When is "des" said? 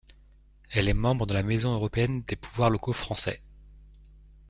2.23-2.35